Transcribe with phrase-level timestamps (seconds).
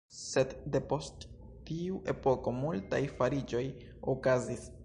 [0.19, 1.27] Sed depost
[1.69, 3.65] tiu epoko multaj fariĝoj
[4.17, 4.71] okazis.